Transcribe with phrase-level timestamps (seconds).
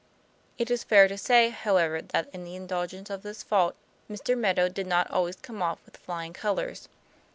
[0.57, 3.75] It is fair to say, however, that in the indulgence of this fault
[4.09, 4.35] Mr.
[4.35, 6.89] Meadow did not always come off with flying colors.